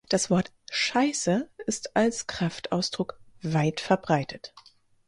[0.09, 4.51] Das Wort "Scheiße" ist als Kraftausdruck weit verbreitet.